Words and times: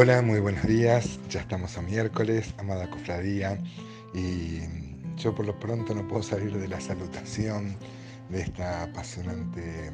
Hola, 0.00 0.22
muy 0.22 0.38
buenos 0.38 0.64
días. 0.64 1.18
Ya 1.28 1.40
estamos 1.40 1.76
a 1.76 1.82
miércoles, 1.82 2.54
amada 2.58 2.88
cofradía, 2.88 3.58
y 4.14 4.60
yo 5.16 5.34
por 5.34 5.44
lo 5.44 5.58
pronto 5.58 5.92
no 5.92 6.06
puedo 6.06 6.22
salir 6.22 6.56
de 6.56 6.68
la 6.68 6.80
salutación 6.80 7.76
de 8.28 8.42
esta 8.42 8.84
apasionante, 8.84 9.90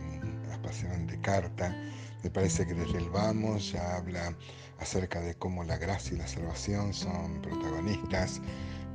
apasionante 0.53 1.19
carta. 1.23 1.75
Me 2.23 2.29
parece 2.29 2.67
que 2.67 2.75
desde 2.75 2.99
el 2.99 3.09
vamos 3.09 3.73
ya 3.73 3.97
habla 3.97 4.37
acerca 4.79 5.23
de 5.23 5.37
cómo 5.37 5.65
la 5.65 5.79
gracia 5.79 6.17
y 6.17 6.19
la 6.19 6.29
salvación 6.29 6.93
son 6.93 7.41
protagonistas, 7.41 8.43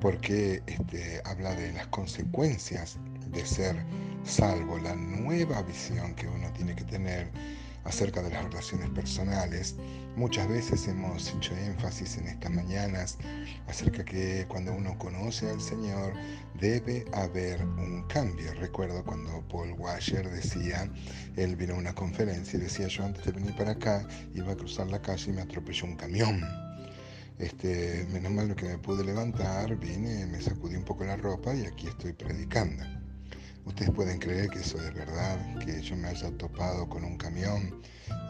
porque 0.02 0.62
este, 0.68 1.24
habla 1.26 1.56
de 1.56 1.74
las 1.74 1.88
consecuencias 1.88 3.00
de 3.32 3.44
ser 3.48 3.84
salvo, 4.24 4.78
la 4.78 4.94
nueva 4.96 5.64
visión 5.64 6.14
que 6.14 6.28
uno 6.28 6.54
tiene 6.54 6.76
que 6.76 6.84
tener 6.84 7.32
acerca 7.84 8.22
de 8.22 8.30
las 8.30 8.44
relaciones 8.44 8.90
personales. 8.90 9.76
Muchas 10.16 10.48
veces 10.50 10.88
hemos 10.88 11.34
hecho 11.34 11.56
énfasis 11.56 12.18
en 12.18 12.28
estas 12.28 12.52
mañanas 12.52 13.18
acerca 13.68 14.04
que 14.04 14.46
cuando 14.48 14.74
uno 14.74 14.98
conoce 14.98 15.50
al 15.50 15.62
Señor 15.62 16.14
debe 16.60 17.06
haber 17.14 17.64
un 17.64 18.04
cambio. 18.08 18.54
Recuerdo 18.56 19.04
cuando 19.04 19.42
Paul 19.48 19.74
Washer 19.78 20.30
decía, 20.30 20.90
él 21.36 21.56
vino 21.56 21.76
a 21.76 21.78
una 21.78 21.96
conferencia 21.96 22.58
y 22.58 22.64
decía, 22.64 22.88
yo 22.88 23.06
antes 23.06 23.26
de 23.26 23.32
venir 23.32 23.56
para 23.56 23.72
acá 23.72 24.08
iba 24.34 24.52
a 24.52 24.56
cruzar 24.56 24.88
la 24.88 25.02
calle 25.02 25.32
y 25.32 25.34
me 25.34 25.42
atropelló 25.42 25.86
un 25.86 25.96
camión. 25.96 26.42
Este, 27.38 28.06
menos 28.12 28.34
mal 28.34 28.54
que 28.54 28.66
me 28.66 28.78
pude 28.78 29.06
levantar, 29.06 29.78
vine, 29.78 30.26
me 30.26 30.42
sacudí 30.42 30.76
un 30.76 30.84
poco 30.84 31.06
la 31.06 31.16
ropa 31.16 31.56
y 31.56 31.66
aquí 31.66 31.88
estoy 31.88 32.12
predicando. 32.12 32.99
Ustedes 33.70 33.92
pueden 33.92 34.18
creer 34.18 34.50
que 34.50 34.60
eso 34.60 34.82
es 34.82 34.94
verdad, 34.96 35.38
que 35.60 35.80
yo 35.82 35.96
me 35.96 36.08
haya 36.08 36.32
topado 36.32 36.90
con 36.90 37.04
un 37.04 37.18
camión 37.18 37.80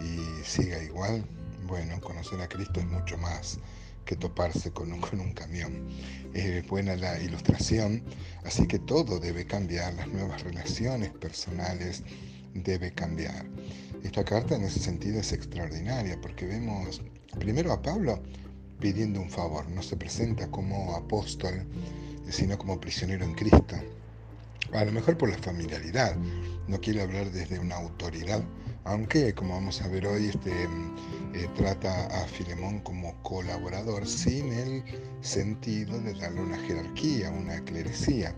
y 0.02 0.44
siga 0.44 0.84
igual. 0.84 1.26
Bueno, 1.66 2.00
conocer 2.02 2.42
a 2.42 2.48
Cristo 2.48 2.82
es 2.82 2.86
mucho 2.86 3.18
más 3.18 3.58
que 4.04 4.18
toparse 4.18 4.72
con 4.72 4.92
un, 4.92 5.34
camión. 5.34 5.88
Es 6.34 6.68
buena 6.68 6.98
la 6.98 7.18
ilustración, 7.22 8.04
así 8.44 8.68
que 8.68 8.80
todo 8.80 9.18
debe 9.18 9.46
cambiar, 9.46 9.94
las 9.94 10.10
nuevas 10.10 10.44
relaciones 10.44 11.12
personales 11.12 12.04
debe 12.54 12.92
cambiar. 12.92 13.46
Esta 14.04 14.26
carta 14.26 14.56
en 14.56 14.66
ese 14.66 14.80
sentido 14.80 15.22
es 15.22 15.32
extraordinaria 15.32 16.20
porque 16.20 16.48
vemos 16.48 17.02
primero 17.40 17.72
a 17.72 17.82
Pablo 17.82 18.22
pidiendo 18.82 19.22
un 19.22 19.30
favor, 19.30 19.70
no 19.70 19.82
se 19.84 19.96
presenta 19.96 20.52
como 20.52 20.96
apóstol, 20.96 21.66
sino 22.30 22.58
como 22.58 22.80
prisionero 22.80 23.24
en 23.24 23.36
Cristo 23.36 23.78
a 24.74 24.86
lo 24.86 24.92
mejor 24.92 25.18
por 25.18 25.30
la 25.30 25.38
familiaridad, 25.38 26.16
no 26.68 26.80
quiero 26.80 27.04
hablar 27.04 27.32
desde 27.32 27.60
una 27.60 27.76
autoridad, 27.76 28.44
aunque 28.86 29.34
como 29.34 29.56
vamos 29.56 29.82
a 29.82 29.88
ver 29.88 30.06
hoy 30.08 30.28
este, 30.30 30.52
eh, 31.34 31.48
trata 31.56 32.08
a 32.08 32.26
Filemón 32.28 32.80
como 32.80 33.22
colaborador 33.24 34.08
sin 34.08 34.52
el 34.52 34.84
sentido 35.22 36.00
de 36.00 36.14
darle 36.14 36.42
una 36.42 36.58
jerarquía, 36.58 37.30
una 37.30 37.64
clerecía, 37.66 38.36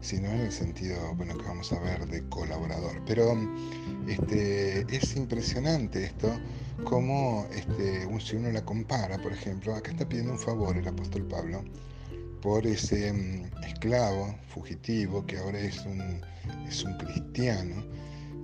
sino 0.00 0.28
en 0.28 0.40
el 0.40 0.52
sentido 0.52 0.96
bueno, 1.14 1.36
que 1.36 1.44
vamos 1.44 1.72
a 1.72 1.80
ver 1.80 2.06
de 2.06 2.26
colaborador. 2.28 3.02
Pero 3.06 3.36
este, 4.08 4.86
es 4.94 5.16
impresionante 5.16 6.04
esto, 6.04 6.30
como 6.84 7.46
este, 7.54 8.06
si 8.20 8.36
uno 8.36 8.50
la 8.50 8.64
compara, 8.64 9.18
por 9.18 9.32
ejemplo, 9.32 9.74
acá 9.74 9.90
está 9.90 10.08
pidiendo 10.08 10.32
un 10.32 10.38
favor 10.38 10.76
el 10.76 10.86
apóstol 10.86 11.26
Pablo, 11.26 11.64
por 12.46 12.64
ese 12.64 13.12
mm, 13.12 13.64
esclavo 13.64 14.32
fugitivo 14.46 15.26
que 15.26 15.36
ahora 15.36 15.58
es 15.58 15.84
un, 15.84 16.20
es 16.68 16.84
un 16.84 16.96
cristiano 16.96 17.84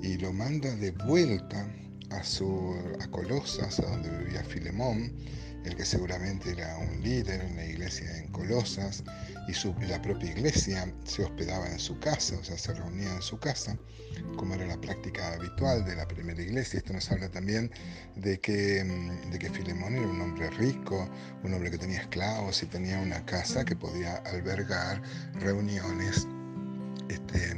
y 0.03 0.19
lo 0.19 0.33
manda 0.33 0.75
de 0.75 0.91
vuelta 1.07 1.73
a, 2.11 2.25
su, 2.25 2.75
a 3.01 3.07
Colosas, 3.13 3.79
a 3.79 3.87
donde 3.87 4.11
vivía 4.19 4.43
Filemón, 4.43 5.13
el 5.65 5.77
que 5.77 5.85
seguramente 5.85 6.51
era 6.51 6.77
un 6.79 7.03
líder 7.03 7.41
en 7.41 7.57
la 7.57 7.65
iglesia 7.65 8.19
en 8.19 8.29
Colosas, 8.33 9.05
y 9.49 9.87
la 9.87 10.01
propia 10.01 10.31
iglesia 10.31 10.93
se 11.05 11.25
hospedaba 11.25 11.67
en 11.67 11.79
su 11.79 11.99
casa, 11.99 12.37
o 12.39 12.45
sea, 12.45 12.57
se 12.57 12.73
reunía 12.75 13.13
en 13.13 13.23
su 13.23 13.39
casa, 13.39 13.77
como 14.37 14.55
era 14.55 14.67
la 14.67 14.81
práctica 14.81 15.35
habitual 15.35 15.85
de 15.85 15.97
la 15.97 16.07
primera 16.07 16.41
iglesia. 16.41 16.79
Esto 16.79 16.93
nos 16.93 17.11
habla 17.11 17.29
también 17.29 17.71
de 18.17 18.39
que, 18.39 18.85
mm, 18.85 19.31
de 19.31 19.39
que 19.39 19.51
Filemón 19.51 19.97
era 19.97 20.07
un 20.07 20.21
hombre 20.21 20.49
rico, 20.51 21.09
un 21.43 21.55
hombre 21.55 21.71
que 21.71 21.79
tenía 21.79 22.01
esclavos 22.01 22.63
y 22.63 22.67
tenía 22.67 22.99
una 23.01 23.25
casa 23.25 23.65
que 23.65 23.75
podía 23.75 24.17
albergar 24.27 25.03
reuniones 25.35 26.27
este, 27.09 27.57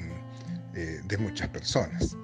eh, 0.75 1.00
de 1.05 1.19
muchas 1.19 1.49
personas. 1.49 2.17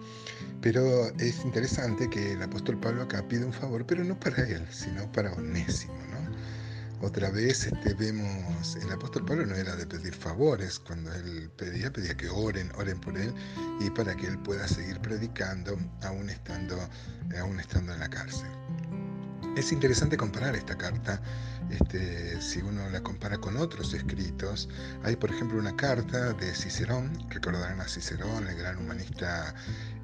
Pero 0.61 1.09
es 1.19 1.43
interesante 1.45 2.11
que 2.11 2.33
el 2.33 2.43
apóstol 2.43 2.79
Pablo 2.79 3.03
acá 3.03 3.27
pide 3.27 3.45
un 3.45 3.53
favor, 3.53 3.87
pero 3.87 4.05
no 4.05 4.19
para 4.19 4.43
él, 4.43 4.67
sino 4.71 5.11
para 5.13 5.33
Onésimo. 5.33 5.95
¿no? 5.95 7.07
Otra 7.07 7.31
vez 7.31 7.65
este, 7.65 7.95
vemos, 7.95 8.77
el 8.77 8.93
apóstol 8.93 9.25
Pablo 9.25 9.47
no 9.47 9.55
era 9.55 9.75
de 9.75 9.87
pedir 9.87 10.15
favores, 10.15 10.79
cuando 10.79 11.11
él 11.15 11.51
pedía, 11.57 11.91
pedía 11.91 12.15
que 12.15 12.29
oren, 12.29 12.71
oren 12.77 13.01
por 13.01 13.17
él 13.17 13.33
y 13.81 13.89
para 13.89 14.15
que 14.15 14.27
él 14.27 14.39
pueda 14.41 14.69
seguir 14.69 15.01
predicando 15.01 15.79
aún 16.03 16.29
estando, 16.29 16.77
aún 17.39 17.59
estando 17.59 17.95
en 17.95 18.01
la 18.01 18.11
cárcel. 18.11 18.49
Es 19.57 19.73
interesante 19.73 20.19
comparar 20.19 20.55
esta 20.55 20.77
carta, 20.77 21.23
este, 21.71 22.41
si 22.41 22.61
uno 22.61 22.89
la 22.91 23.03
compara 23.03 23.39
con 23.39 23.57
otros 23.57 23.95
escritos. 23.95 24.69
Hay, 25.03 25.17
por 25.17 25.31
ejemplo, 25.31 25.59
una 25.59 25.75
carta 25.77 26.33
de 26.33 26.55
Cicerón, 26.55 27.11
recordarán 27.31 27.81
a 27.81 27.89
Cicerón, 27.89 28.47
el 28.47 28.57
gran 28.57 28.79
humanista 28.79 29.55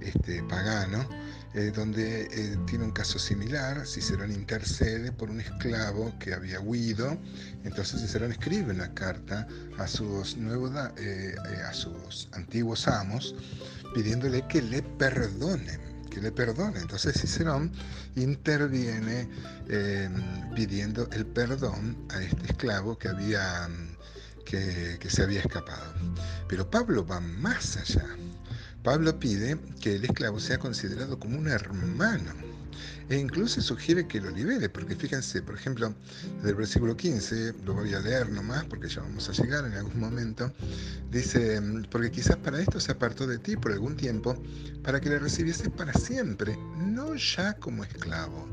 este, 0.01 0.43
pagano, 0.45 1.09
eh, 1.55 1.73
donde 1.75 2.23
eh, 2.23 2.59
tiene 2.67 2.85
un 2.85 2.93
caso 2.93 3.19
similar. 3.19 3.87
Cicerón 3.87 4.33
intercede 4.33 5.13
por 5.13 5.31
un 5.31 5.41
esclavo 5.41 6.13
que 6.19 6.35
había 6.35 6.61
huido. 6.61 7.19
Entonces 7.65 8.01
Cicerón 8.01 8.33
escribe 8.33 8.73
una 8.73 8.93
carta 8.95 9.47
a 9.79 9.87
sus, 9.87 10.37
nuevos, 10.37 10.73
eh, 10.99 11.35
a 11.67 11.73
sus 11.73 12.29
antiguos 12.33 12.87
amos 12.89 13.35
pidiéndole 13.95 14.47
que 14.49 14.61
le 14.61 14.83
perdonen 14.83 15.96
le 16.21 16.33
perdone. 16.33 16.81
Entonces 16.81 17.21
Cicerón 17.21 17.73
interviene 18.15 19.29
em, 19.69 20.55
pidiendo 20.55 21.09
el 21.13 21.27
perdón 21.27 21.97
a 22.11 22.23
este 22.23 22.47
esclavo 22.47 22.99
que, 22.99 23.09
había, 23.09 23.69
que, 24.45 24.99
que 25.01 25.11
se 25.11 25.23
había 25.23 25.41
escapado. 25.41 25.93
Pero 26.49 26.71
Pablo 26.71 27.07
va 27.07 27.21
más 27.21 27.77
allá. 27.77 28.07
Pablo 28.83 29.19
pide 29.19 29.59
que 29.81 29.97
el 29.97 30.05
esclavo 30.05 30.39
sea 30.39 30.59
considerado 30.59 31.19
como 31.19 31.39
un 31.39 31.49
hermano 31.49 32.56
e 33.09 33.17
incluso 33.17 33.61
sugiere 33.61 34.07
que 34.07 34.21
lo 34.21 34.31
libere, 34.31 34.69
porque 34.69 34.97
fíjense, 34.97 35.43
por 35.43 35.55
ejemplo, 35.55 35.95
del 36.43 36.55
versículo 36.55 36.97
15, 36.97 37.55
lo 37.65 37.75
voy 37.75 37.95
a 37.95 38.01
leer 38.01 38.31
nomás 38.31 38.65
porque 38.65 38.89
ya 38.89 39.03
vamos 39.03 39.29
a 39.29 39.33
llegar 39.33 39.65
en 39.65 39.75
algún 39.75 40.01
momento, 40.01 40.53
dice, 41.11 41.61
porque 41.91 42.11
quizás 42.11 42.37
para 42.37 42.61
esto 42.61 42.81
se 42.81 42.93
apartó 42.93 43.27
de 43.27 43.39
ti 43.39 43.57
por 43.57 43.73
algún 43.73 43.97
tiempo, 43.97 44.37
para 44.83 45.01
que 45.01 45.09
le 45.09 45.19
recibiese 45.19 45.71
para 45.71 45.93
siempre, 45.93 46.57
no 46.79 47.15
ya 47.15 47.55
como 47.55 47.85
esclavo 47.85 48.49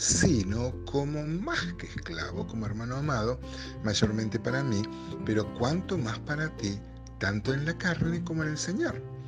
sino 0.00 0.72
como 0.86 1.22
más 1.26 1.74
que 1.74 1.86
esclavo, 1.86 2.46
como 2.46 2.64
hermano 2.64 2.96
amado, 2.96 3.38
mayormente 3.84 4.40
para 4.40 4.64
mí, 4.64 4.80
pero 5.26 5.52
cuanto 5.58 5.98
más 5.98 6.18
para 6.20 6.48
ti, 6.56 6.80
tanto 7.18 7.52
en 7.52 7.66
la 7.66 7.76
carne 7.76 8.24
como 8.24 8.42
en 8.42 8.48
el 8.48 8.56
Señor. 8.56 9.19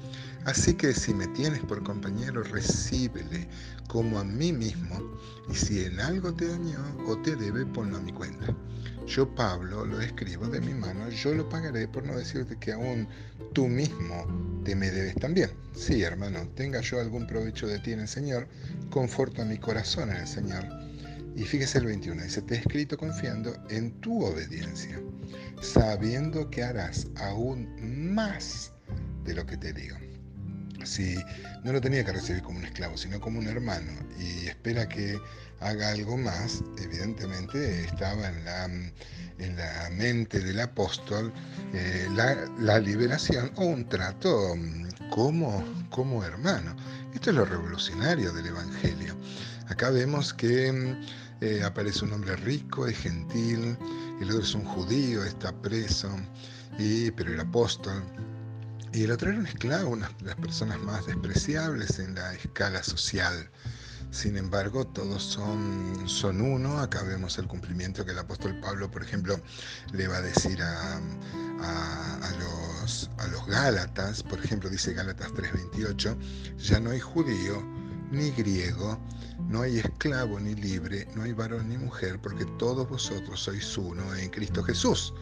Así 0.45 0.75
que 0.75 0.93
si 0.93 1.15
me 1.15 1.29
tienes 1.29 1.61
por 1.61 1.85
compañero, 1.85 2.43
recíbele 2.43 3.47
como 3.87 4.19
a 4.19 4.25
mí 4.25 4.53
mismo, 4.53 5.01
y 5.49 5.55
si 5.55 5.85
en 5.85 6.01
algo 6.01 6.35
te 6.35 6.49
dañó 6.49 6.81
o 7.07 7.17
te 7.19 7.37
debe, 7.37 7.65
ponlo 7.65 7.99
a 7.99 8.01
mi 8.01 8.13
cuenta. 8.13 8.53
Yo, 9.07 9.33
Pablo, 9.37 9.87
lo 9.87 10.01
escribo 10.01 10.49
de 10.49 10.61
mi 10.61 10.75
mano, 10.75 11.09
yo 11.11 11.33
lo 11.33 11.49
pagaré 11.49 11.87
por 11.87 12.05
no 12.05 12.17
decirte 12.17 12.57
que 12.59 12.73
aún 12.73 13.07
tú 13.53 13.69
mismo 13.69 14.27
te 14.65 14.75
me 14.75 14.91
debes 14.91 15.15
también. 15.15 15.51
Sí, 15.77 16.03
hermano, 16.03 16.49
tenga 16.57 16.81
yo 16.81 16.99
algún 16.99 17.25
provecho 17.29 17.69
de 17.69 17.79
ti 17.79 17.93
en 17.93 18.01
el 18.01 18.09
Señor, 18.09 18.49
conforta 18.91 19.45
mi 19.45 19.59
corazón 19.59 20.11
en 20.11 20.17
el 20.17 20.27
Señor. 20.27 20.67
Y 21.37 21.45
fíjese 21.45 21.79
el 21.79 21.87
21, 21.87 22.21
dice, 22.21 22.43
te 22.43 22.57
he 22.57 22.59
escrito 22.59 22.99
confiando 22.99 23.55
en 23.71 23.93
tu 24.01 24.25
obediencia, 24.25 25.01
sabiendo 25.61 26.51
que 26.51 26.65
harás 26.65 27.07
aún 27.17 28.13
más 28.13 28.73
de 29.25 29.35
lo 29.35 29.47
que 29.47 29.57
te 29.57 29.73
digo 29.73 29.97
si 30.85 31.17
no 31.65 31.73
lo 31.73 31.81
tenía 31.81 32.05
que 32.05 32.13
recibir 32.13 32.43
como 32.43 32.59
un 32.59 32.65
esclavo, 32.65 32.97
sino 32.97 33.21
como 33.21 33.39
un 33.39 33.47
hermano, 33.47 33.93
y 34.19 34.47
espera 34.47 34.89
que 34.89 35.19
haga 35.63 35.91
algo 35.91 36.17
más, 36.17 36.63
evidentemente 36.79 37.85
estaba 37.85 38.29
en 38.29 38.45
la, 38.45 38.65
en 38.65 39.57
la 39.57 39.91
mente 39.93 40.41
del 40.41 40.61
apóstol 40.61 41.33
eh, 41.73 42.09
la, 42.15 42.79
liberación 42.79 43.53
o 43.57 43.65
un 43.65 43.89
trato 43.89 44.55
mm, 44.57 45.09
como, 45.11 45.65
como 45.91 46.25
hermano. 46.25 46.75
Esto 47.15 47.31
es 47.31 47.37
lo 47.37 47.45
revolucionario 47.45 48.33
del 48.33 48.47
Evangelio. 48.47 49.17
Acá 49.69 49.91
vemos 49.91 50.35
que 50.35 50.73
mm, 50.73 51.01
eh, 51.43 51.63
aparece 51.65 52.05
un 52.05 52.13
hombre 52.13 52.37
rico, 52.37 52.87
es 52.87 52.99
gentil, 52.99 53.77
el 54.21 54.31
otro 54.31 54.43
es 54.43 54.55
un 54.55 54.65
judío, 54.65 55.25
está 55.25 55.53
preso, 55.53 56.11
y, 56.79 57.11
pero 57.13 57.33
el 57.33 57.41
apóstol 57.41 58.03
y 58.93 59.05
el 59.05 59.11
otro 59.11 59.31
era 59.31 59.39
un 59.39 59.47
esclavo, 59.47 59.91
una 59.91 60.09
de 60.19 60.27
las 60.27 60.37
personas 60.37 60.79
más 60.81 61.07
despreciables 61.07 61.99
en 61.99 62.15
la 62.15 62.35
escala 62.35 62.83
social. 62.83 63.51
sin 64.11 64.37
embargo, 64.37 64.87
todos 64.87 65.23
son, 65.23 66.07
son 66.07 66.43
uno. 66.43 66.79
Acá 66.81 67.03
vemos 67.03 67.39
el 67.39 67.47
cumplimiento 67.47 68.05
que 68.05 68.13
el 68.13 68.19
apóstol 68.19 68.61
Pablo, 68.61 68.91
por 68.91 69.03
ejemplo, 69.03 69.41
le 69.93 70.07
va 70.09 70.19
a 70.19 70.21
decir 70.21 70.63
a, 70.63 71.01
los, 72.39 73.11
a 73.17 73.27
los 73.29 73.47
Gálatas, 73.47 74.23
por 74.23 74.39
ejemplo, 74.45 74.69
dice 74.69 74.93
Gálatas 74.93 75.33
3:28, 75.33 76.59
ya 76.59 76.79
no 76.79 76.91
hay 76.91 77.01
judío 77.01 77.63
ni 78.11 78.31
griego, 78.33 79.01
no 79.49 79.63
hay 79.63 79.79
esclavo 79.79 80.39
ni 80.39 80.55
libre, 80.55 81.09
no 81.15 81.23
hay 81.23 81.33
varón 81.33 81.71
ni 81.71 81.79
mujer, 81.79 82.21
porque 82.21 82.45
todos 82.59 82.87
vosotros 82.87 83.41
sois 83.41 83.79
uno 83.79 84.15
en 84.15 84.29
Cristo 84.29 84.63
Jesús. 84.63 85.15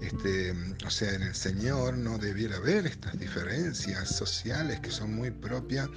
Este, 0.00 0.54
o 0.86 0.90
sea, 0.90 1.12
en 1.12 1.22
el 1.22 1.34
Señor 1.34 1.98
no 1.98 2.16
debiera 2.16 2.56
haber 2.56 2.86
estas 2.86 3.18
diferencias 3.18 4.08
sociales 4.16 4.80
que 4.80 4.90
son 4.90 5.14
muy 5.14 5.30
propias 5.30 5.88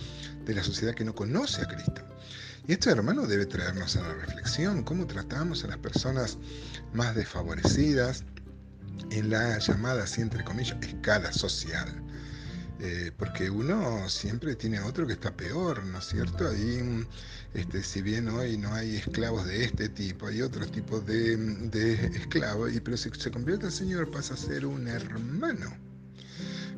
de 0.45 0.53
la 0.53 0.63
sociedad 0.63 0.94
que 0.94 1.05
no 1.05 1.15
conoce 1.15 1.61
a 1.61 1.67
Cristo. 1.67 2.01
Y 2.67 2.73
esto, 2.73 2.89
hermano, 2.89 3.25
debe 3.27 3.45
traernos 3.45 3.95
a 3.95 4.01
la 4.01 4.13
reflexión, 4.13 4.83
cómo 4.83 5.07
tratamos 5.07 5.63
a 5.63 5.67
las 5.67 5.77
personas 5.77 6.38
más 6.94 7.15
desfavorecidas 7.15 8.23
en 9.11 9.29
la 9.29 9.57
llamada, 9.59 10.03
así 10.03 10.21
entre 10.21 10.44
comillas, 10.44 10.77
escala 10.81 11.31
social. 11.31 12.02
Eh, 12.85 13.13
porque 13.15 13.50
uno 13.50 14.09
siempre 14.09 14.57
tiene 14.57 14.81
otro 14.81 15.07
que 15.07 15.13
está 15.13 15.31
peor, 15.31 15.85
¿no 15.85 16.00
es 16.00 16.06
cierto? 16.06 16.50
Ahí, 16.50 17.07
este, 17.53 17.81
si 17.81 18.01
bien 18.01 18.27
hoy 18.27 18.57
no 18.57 18.74
hay 18.74 18.97
esclavos 18.97 19.45
de 19.45 19.63
este 19.63 19.88
tipo, 19.88 20.27
hay 20.27 20.41
otros 20.41 20.69
tipos 20.69 21.06
de, 21.06 21.38
de 21.38 21.94
esclavos, 22.07 22.74
y, 22.74 22.81
pero 22.81 22.97
si 22.97 23.09
se 23.18 23.31
convierte 23.31 23.68
el 23.68 23.71
Señor 23.71 24.12
pasa 24.12 24.33
a 24.33 24.38
ser 24.38 24.65
un 24.65 24.89
hermano. 24.89 25.74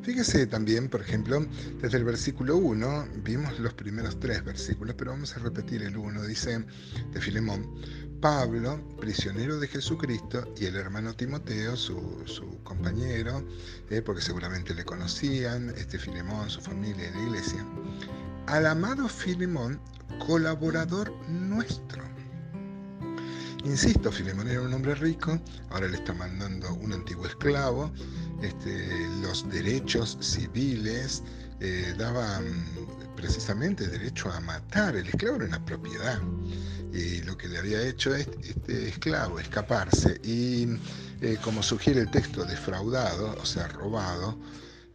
Fíjese 0.02 0.46
también, 0.46 0.88
por 0.88 1.00
ejemplo, 1.00 1.44
desde 1.82 1.98
el 1.98 2.04
versículo 2.04 2.56
1, 2.56 3.08
vimos 3.24 3.58
los 3.58 3.74
primeros 3.74 4.20
tres 4.20 4.44
versículos, 4.44 4.94
pero 4.96 5.10
vamos 5.10 5.36
a 5.36 5.40
repetir 5.40 5.82
el 5.82 5.96
1, 5.96 6.22
dice 6.22 6.64
de 7.12 7.20
Filemón, 7.20 7.68
Pablo, 8.20 8.80
prisionero 8.98 9.58
de 9.58 9.68
Jesucristo, 9.68 10.46
y 10.58 10.66
el 10.66 10.76
hermano 10.76 11.14
Timoteo, 11.14 11.76
su, 11.76 11.96
compañero, 12.64 13.44
eh, 13.90 14.02
porque 14.02 14.22
seguramente 14.22 14.74
le 14.74 14.84
conocían, 14.84 15.70
este 15.76 15.98
Filemón, 15.98 16.48
su 16.50 16.60
familia 16.60 17.08
y 17.08 17.14
la 17.14 17.22
iglesia, 17.22 17.66
al 18.46 18.66
amado 18.66 19.08
Filemón, 19.08 19.80
colaborador 20.26 21.12
nuestro. 21.28 22.02
Insisto, 23.64 24.12
Filemón 24.12 24.48
era 24.48 24.62
un 24.62 24.72
hombre 24.72 24.94
rico, 24.94 25.40
ahora 25.70 25.88
le 25.88 25.96
está 25.96 26.12
mandando 26.14 26.72
un 26.74 26.92
antiguo 26.92 27.26
esclavo, 27.26 27.92
este, 28.42 29.08
los 29.20 29.48
derechos 29.50 30.16
civiles 30.20 31.22
eh, 31.60 31.94
daban 31.98 32.44
precisamente 33.16 33.88
derecho 33.88 34.30
a 34.30 34.40
matar, 34.40 34.94
el 34.96 35.06
esclavo 35.08 35.36
era 35.36 35.46
una 35.46 35.64
propiedad 35.64 36.20
y 36.96 37.22
lo 37.22 37.36
que 37.36 37.48
le 37.48 37.58
había 37.58 37.82
hecho 37.82 38.14
este, 38.14 38.88
esclavo 38.88 39.38
escaparse 39.38 40.18
y 40.24 40.66
eh, 41.20 41.36
como 41.42 41.62
sugiere 41.62 42.00
el 42.00 42.10
texto 42.10 42.44
defraudado, 42.44 43.36
o 43.40 43.44
sea, 43.44 43.68
robado, 43.68 44.38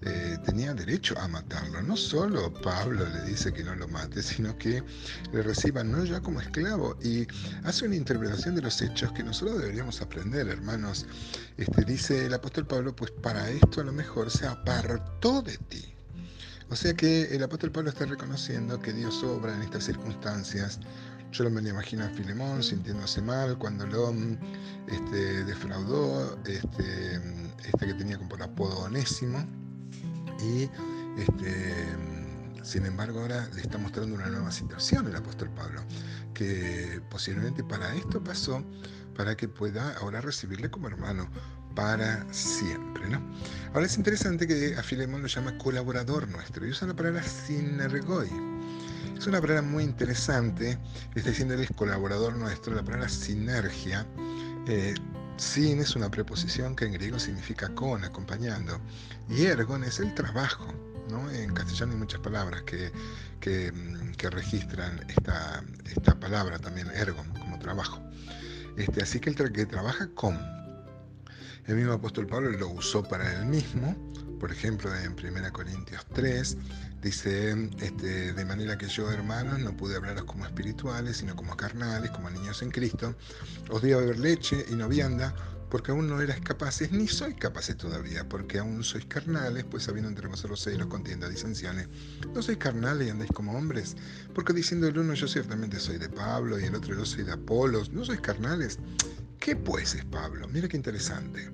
eh, 0.02 0.36
tenía 0.44 0.74
derecho 0.74 1.14
a 1.20 1.28
matarlo. 1.28 1.80
No 1.84 1.96
solo 1.96 2.52
Pablo 2.62 3.08
le 3.08 3.22
dice 3.22 3.54
que 3.54 3.64
no 3.64 3.76
lo 3.76 3.88
mate, 3.88 4.24
sino 4.24 4.58
que 4.58 4.82
le 5.32 5.44
reciba 5.44 5.84
no 5.84 6.04
ya 6.04 6.22
como 6.22 6.42
esclavo 6.42 6.98
y 7.04 7.28
hace 7.66 7.86
una 7.86 7.96
interpretación 7.96 8.56
de 8.56 8.64
los 8.64 8.82
hechos 8.82 9.12
que 9.12 9.24
nosotros 9.24 9.60
deberíamos 9.60 10.02
aprender, 10.02 10.48
hermanos. 10.48 11.06
Este, 11.58 11.86
dice 11.86 12.26
el 12.26 12.34
apóstol 12.34 12.66
Pablo, 12.66 12.96
pues 12.96 13.12
para 13.12 13.48
esto 13.52 13.82
a 13.82 13.84
lo 13.84 13.94
mejor 13.94 14.32
se 14.32 14.48
apartó 14.48 15.44
de 15.44 15.58
ti. 15.58 15.94
O 16.72 16.76
sea 16.76 16.94
que 16.96 17.24
el 17.36 17.44
apóstol 17.44 17.72
Pablo 17.72 17.90
está 17.90 18.06
reconociendo 18.06 18.80
que 18.80 18.94
Dios 18.94 19.22
obra 19.24 19.54
en 19.54 19.62
estas 19.62 19.84
circunstancias 19.84 20.80
yo 21.32 21.50
me 21.50 21.62
imagino 21.62 22.04
a 22.04 22.10
Filemón 22.10 22.62
sintiéndose 22.62 23.22
mal 23.22 23.58
cuando 23.58 23.88
lo 23.88 24.14
este, 24.88 25.46
defraudó, 25.46 26.38
este, 26.46 27.16
este, 27.66 27.86
que 27.86 27.94
tenía 27.94 28.18
como 28.18 28.30
por 28.30 28.44
apodo 28.44 28.80
Onésimo. 28.80 29.46
Y 30.42 30.70
este, 31.18 31.86
sin 32.64 32.86
embargo 32.86 33.22
ahora 33.22 33.48
le 33.54 33.62
está 33.62 33.78
mostrando 33.78 34.16
una 34.16 34.28
nueva 34.28 34.52
situación 34.52 35.08
el 35.08 35.16
apóstol 35.16 35.50
Pablo, 35.52 35.82
que 36.34 37.02
posiblemente 37.10 37.64
para 37.64 37.96
esto 37.96 38.22
pasó, 38.22 38.64
para 39.16 39.38
que 39.38 39.48
pueda 39.48 39.96
ahora 39.98 40.20
recibirle 40.20 40.70
como 40.70 40.88
hermano 40.88 41.30
para 41.76 42.26
siempre. 42.34 43.08
¿no? 43.08 43.22
Ahora 43.74 43.86
es 43.86 43.96
interesante 43.96 44.48
que 44.48 44.76
a 44.76 44.84
Filemón 44.84 45.22
lo 45.22 45.28
llama 45.28 45.58
colaborador 45.58 46.28
nuestro 46.28 46.66
y 46.68 46.72
usa 46.72 46.88
la 46.88 46.96
palabra 46.96 47.24
sinergoi 47.24 48.30
es 49.18 49.28
una 49.28 49.42
palabra 49.42 49.62
muy 49.62 49.84
interesante, 49.84 50.78
está 51.16 51.30
diciendo 51.30 51.54
él 51.54 51.62
es 51.62 51.72
colaborador 51.76 52.36
nuestro, 52.36 52.74
la 52.74 52.84
palabra 52.84 53.10
sinergia. 53.10 54.06
Eh, 54.68 54.94
sin 55.38 55.80
es 55.80 55.96
una 55.96 56.10
preposición 56.12 56.76
que 56.76 56.86
en 56.86 56.94
griego 56.94 57.18
significa 57.20 57.70
con, 57.70 58.04
acompañando. 58.04 58.80
Y 59.30 59.46
ergon 59.46 59.84
es 59.84 60.00
el 60.00 60.14
trabajo. 60.14 60.68
¿no? 61.10 61.30
En 61.32 61.54
castellano 61.54 61.94
hay 61.94 61.98
muchas 62.00 62.22
palabras 62.22 62.62
que, 62.64 62.92
que, 63.40 63.72
mm, 63.72 64.14
registran 64.30 65.04
esta, 65.10 65.64
esta, 65.86 66.20
palabra 66.20 66.60
también, 66.60 66.90
ergon, 66.92 67.28
como 67.34 67.58
trabajo. 67.60 68.00
Este, 68.78 69.02
así 69.02 69.20
que 69.20 69.32
el 69.32 69.52
que 69.52 69.66
trabaja 69.66 70.08
con. 70.14 70.40
El 71.66 71.76
mismo 71.76 71.94
apóstol 71.94 72.28
Pablo 72.28 72.50
lo 72.52 72.70
usó 72.70 73.04
para 73.04 73.32
él 73.34 73.46
mismo, 73.46 73.96
por 74.42 74.52
ejemplo, 74.52 74.92
en 74.96 75.12
1 75.12 75.54
Corintios 75.54 76.04
3, 76.16 76.58
dice, 77.00 77.70
este, 77.80 78.34
de 78.34 78.44
manera 78.44 78.76
que 78.76 78.88
yo, 78.88 79.12
hermanos, 79.12 79.60
no 79.60 79.78
pude 79.78 79.96
hablaros 79.96 80.24
como 80.24 80.48
espirituales, 80.48 81.18
sino 81.18 81.36
como 81.36 81.56
carnales, 81.56 82.10
como 82.10 82.28
niños 82.32 82.64
en 82.64 82.72
Cristo. 82.72 83.16
Os 83.70 83.84
di 83.84 83.92
a 83.92 83.98
beber 83.98 84.18
leche 84.18 84.66
y 84.68 84.74
no 84.74 84.90
vianda, 84.90 85.36
porque 85.70 85.92
aún 85.92 86.10
no 86.10 86.20
erais 86.20 86.42
capaces, 86.42 86.92
ni 86.92 87.08
sois 87.08 87.36
capaces 87.36 87.78
todavía, 87.78 88.28
porque 88.28 88.58
aún 88.58 88.84
sois 88.84 89.06
carnales, 89.06 89.64
pues 89.64 89.88
habiendo 89.88 90.10
entre 90.10 90.28
vosotros 90.28 90.60
celos, 90.64 90.88
contiendas, 90.88 91.30
disensiones. 91.30 91.88
No 92.34 92.42
sois 92.42 92.58
carnales 92.58 93.10
y 93.10 93.12
andáis 93.12 93.32
como 93.32 93.56
hombres, 93.56 93.96
porque 94.34 94.54
diciendo 94.54 94.88
el 94.88 94.98
uno 94.98 95.14
yo 95.14 95.28
ciertamente 95.28 95.80
soy 95.80 96.00
de 96.00 96.10
Pablo 96.10 96.60
y 96.60 96.64
el 96.64 96.74
otro 96.74 96.96
yo 96.96 97.06
soy 97.06 97.26
de 97.26 97.34
Apolos, 97.34 97.92
no 97.92 98.04
sois 98.04 98.22
carnales. 98.22 98.80
¿Qué 99.40 99.56
pues 99.56 99.94
es 99.94 100.06
Pablo? 100.06 100.48
Mira 100.48 100.68
qué 100.68 100.78
interesante. 100.78 101.48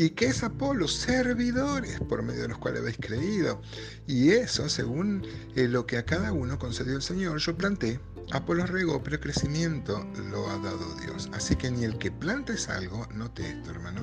¿Y 0.00 0.10
qué 0.10 0.26
es 0.26 0.44
Apolo? 0.44 0.86
Servidores 0.86 1.98
por 2.08 2.22
medio 2.22 2.42
de 2.42 2.48
los 2.48 2.58
cuales 2.58 2.82
habéis 2.82 2.98
creído. 2.98 3.60
Y 4.06 4.30
eso 4.30 4.68
según 4.68 5.26
eh, 5.56 5.66
lo 5.66 5.86
que 5.86 5.98
a 5.98 6.04
cada 6.04 6.30
uno 6.32 6.56
concedió 6.56 6.94
el 6.94 7.02
Señor. 7.02 7.38
Yo 7.38 7.56
planté, 7.56 7.98
Apolo 8.30 8.64
regó, 8.64 9.02
pero 9.02 9.16
el 9.16 9.20
crecimiento 9.22 10.06
lo 10.30 10.48
ha 10.48 10.58
dado 10.58 10.94
Dios. 11.00 11.28
Así 11.32 11.56
que 11.56 11.72
ni 11.72 11.82
el 11.82 11.98
que 11.98 12.12
planta 12.12 12.52
es 12.52 12.68
algo, 12.68 13.08
note 13.12 13.50
esto 13.50 13.70
hermano, 13.70 14.02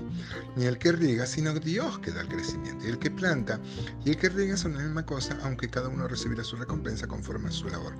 ni 0.57 0.65
el 0.65 0.77
que 0.77 0.91
riega, 0.91 1.25
sino 1.25 1.53
Dios 1.53 1.97
que 1.99 2.11
da 2.11 2.19
el 2.19 2.27
crecimiento. 2.27 2.85
Y 2.85 2.89
el 2.89 2.99
que 2.99 3.11
planta 3.11 3.61
y 4.03 4.09
el 4.09 4.17
que 4.17 4.27
riega 4.27 4.57
son 4.57 4.73
la 4.73 4.83
misma 4.83 5.05
cosa, 5.05 5.37
aunque 5.43 5.69
cada 5.69 5.87
uno 5.87 6.09
recibirá 6.09 6.43
su 6.43 6.57
recompensa 6.57 7.07
conforme 7.07 7.47
a 7.47 7.51
su 7.53 7.69
labor. 7.69 7.93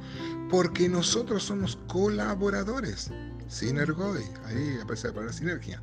Porque 0.50 0.90
nosotros 0.90 1.44
somos 1.44 1.80
colaboradores. 1.88 3.10
Sinergoi, 3.48 4.24
ahí 4.48 4.80
aparece 4.82 5.08
la 5.08 5.14
palabra 5.14 5.32
sinergia 5.32 5.82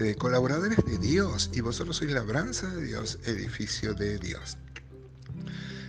eh, 0.00 0.14
colaboradores 0.14 0.82
de 0.84 0.96
Dios 0.98 1.50
y 1.52 1.60
vosotros 1.60 1.98
sois 1.98 2.10
labranza 2.12 2.68
de 2.70 2.84
Dios, 2.84 3.18
edificio 3.26 3.92
de 3.92 4.18
Dios. 4.18 4.56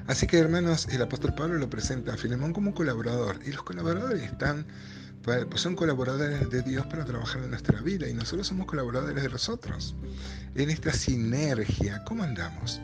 Así 0.07 0.27
que 0.27 0.37
hermanos, 0.37 0.87
el 0.91 1.01
apóstol 1.01 1.33
Pablo 1.33 1.57
lo 1.57 1.69
presenta 1.69 2.13
a 2.13 2.17
Filemón 2.17 2.51
como 2.51 2.73
colaborador 2.73 3.39
y 3.45 3.51
los 3.51 3.63
colaboradores 3.63 4.23
están, 4.23 4.67
pues 5.23 5.61
son 5.61 5.75
colaboradores 5.75 6.49
de 6.49 6.61
Dios 6.61 6.85
para 6.87 7.05
trabajar 7.05 7.41
en 7.43 7.51
nuestra 7.51 7.79
vida 7.81 8.09
y 8.09 8.13
nosotros 8.13 8.47
somos 8.47 8.65
colaboradores 8.65 9.23
de 9.23 9.29
nosotros. 9.29 9.95
En 10.55 10.69
esta 10.69 10.91
sinergia, 10.91 12.03
¿cómo 12.03 12.23
andamos? 12.23 12.81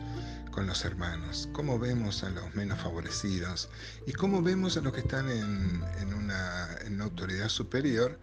con 0.50 0.66
los 0.66 0.84
hermanos, 0.84 1.48
cómo 1.52 1.78
vemos 1.78 2.24
a 2.24 2.30
los 2.30 2.52
menos 2.56 2.80
favorecidos 2.80 3.68
y 4.06 4.12
cómo 4.12 4.42
vemos 4.42 4.76
a 4.76 4.80
los 4.80 4.92
que 4.92 5.00
están 5.00 5.30
en 5.30 6.14
una 6.14 7.04
autoridad 7.04 7.48
superior 7.48 8.18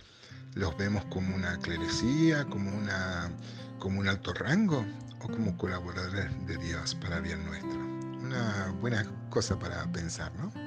los 0.55 0.75
vemos 0.77 1.05
como 1.05 1.35
una 1.35 1.57
clerecía, 1.59 2.45
como, 2.45 2.75
una, 2.75 3.29
como 3.77 4.00
un 4.00 4.07
alto 4.07 4.33
rango 4.33 4.85
o 5.21 5.27
como 5.27 5.57
colaboradores 5.57 6.47
de 6.47 6.57
Dios 6.57 6.95
para 6.95 7.19
bien 7.19 7.45
nuestro. 7.45 7.77
Una 8.24 8.74
buena 8.81 9.05
cosa 9.29 9.59
para 9.59 9.85
pensar, 9.91 10.31
¿no? 10.35 10.64